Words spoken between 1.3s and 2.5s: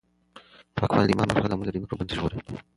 برخه ده او موږ له ډېرو میکروبونو څخه ژغوري.